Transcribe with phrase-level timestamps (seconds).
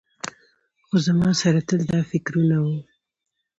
[0.85, 2.77] خو زما سره تل دا فکرونه وو.